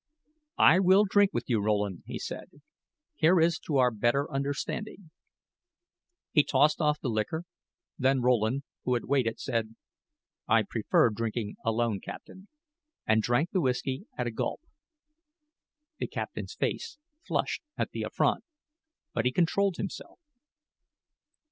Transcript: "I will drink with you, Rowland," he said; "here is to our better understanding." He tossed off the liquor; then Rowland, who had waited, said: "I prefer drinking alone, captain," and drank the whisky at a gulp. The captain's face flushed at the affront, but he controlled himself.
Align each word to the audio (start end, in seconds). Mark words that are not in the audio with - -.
"I 0.57 0.79
will 0.79 1.05
drink 1.05 1.29
with 1.31 1.43
you, 1.45 1.61
Rowland," 1.61 2.01
he 2.07 2.17
said; 2.17 2.59
"here 3.13 3.39
is 3.39 3.59
to 3.59 3.77
our 3.77 3.91
better 3.91 4.27
understanding." 4.33 5.11
He 6.31 6.43
tossed 6.43 6.81
off 6.81 6.99
the 6.99 7.07
liquor; 7.07 7.43
then 7.99 8.21
Rowland, 8.23 8.63
who 8.83 8.95
had 8.95 9.05
waited, 9.05 9.39
said: 9.39 9.75
"I 10.47 10.63
prefer 10.63 11.11
drinking 11.11 11.57
alone, 11.63 11.99
captain," 11.99 12.47
and 13.05 13.21
drank 13.21 13.51
the 13.51 13.61
whisky 13.61 14.07
at 14.17 14.25
a 14.25 14.31
gulp. 14.31 14.61
The 15.99 16.07
captain's 16.07 16.55
face 16.55 16.97
flushed 17.23 17.61
at 17.77 17.91
the 17.91 18.01
affront, 18.01 18.43
but 19.13 19.25
he 19.25 19.31
controlled 19.31 19.75
himself. 19.77 20.19